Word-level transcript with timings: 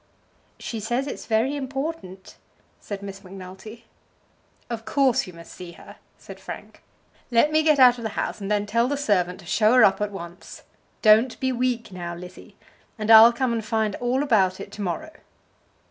"She 0.57 0.79
says 0.79 1.05
it's 1.05 1.27
very 1.27 1.55
important," 1.55 2.37
said 2.79 3.03
Miss 3.03 3.23
Macnulty. 3.23 3.85
"Of 4.67 4.83
course 4.83 5.27
you 5.27 5.33
must 5.33 5.53
see 5.53 5.73
her," 5.73 5.97
said 6.17 6.39
Frank. 6.39 6.81
"Let 7.29 7.51
me 7.51 7.61
get 7.61 7.77
out 7.77 7.99
of 7.99 8.03
the 8.03 8.09
house, 8.17 8.41
and 8.41 8.49
then 8.49 8.65
tell 8.65 8.87
the 8.87 8.97
servant 8.97 9.41
to 9.41 9.45
show 9.45 9.73
her 9.73 9.83
up 9.83 10.01
at 10.01 10.09
once. 10.11 10.63
Don't 11.03 11.39
be 11.39 11.51
weak 11.51 11.91
now, 11.91 12.15
Lizzie, 12.15 12.55
and 12.97 13.11
I'll 13.11 13.31
come 13.31 13.53
and 13.53 13.63
find 13.63 13.93
out 13.93 14.01
all 14.01 14.23
about 14.23 14.59
it 14.59 14.71
to 14.71 14.81
morrow." 14.81 15.11